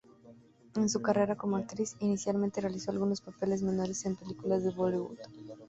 [0.77, 5.19] En su carrera como actriz, inicialmente realizó algunos papeles menores en películas de Bollywood.